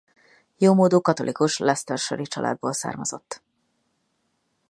Jómódú 0.57 1.01
katolikus 1.01 1.57
Leicestershire-i 1.59 2.25
családból 2.25 2.73
származott. 2.73 3.41